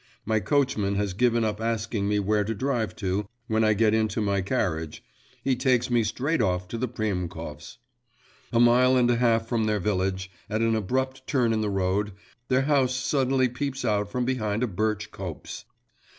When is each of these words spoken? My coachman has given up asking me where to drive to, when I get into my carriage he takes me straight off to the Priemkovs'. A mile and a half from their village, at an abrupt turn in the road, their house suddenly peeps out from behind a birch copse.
My 0.25 0.39
coachman 0.39 0.95
has 0.95 1.13
given 1.13 1.43
up 1.43 1.61
asking 1.61 2.07
me 2.07 2.17
where 2.17 2.43
to 2.43 2.55
drive 2.55 2.95
to, 2.95 3.27
when 3.45 3.63
I 3.63 3.75
get 3.75 3.93
into 3.93 4.19
my 4.19 4.41
carriage 4.41 5.03
he 5.43 5.55
takes 5.55 5.91
me 5.91 6.03
straight 6.03 6.41
off 6.41 6.67
to 6.69 6.79
the 6.79 6.87
Priemkovs'. 6.87 7.77
A 8.51 8.59
mile 8.59 8.97
and 8.97 9.11
a 9.11 9.17
half 9.17 9.47
from 9.47 9.65
their 9.67 9.79
village, 9.79 10.31
at 10.49 10.61
an 10.61 10.75
abrupt 10.75 11.27
turn 11.27 11.53
in 11.53 11.61
the 11.61 11.69
road, 11.69 12.13
their 12.47 12.63
house 12.63 12.95
suddenly 12.95 13.47
peeps 13.47 13.85
out 13.85 14.09
from 14.11 14.25
behind 14.25 14.63
a 14.63 14.67
birch 14.67 15.11
copse. 15.11 15.65